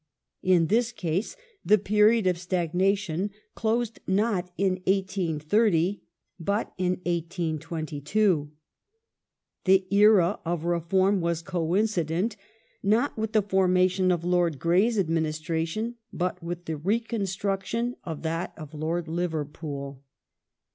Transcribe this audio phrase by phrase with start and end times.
[0.41, 6.01] In this case the period of stagnation closed not in 1830,
[6.39, 8.49] but in 1822;
[9.65, 12.35] the ei a of reform was coincident
[12.81, 18.73] not with the formation of Lord Grey's administration, but with the reconstruction of that of
[18.73, 20.03] Lord Liver pool.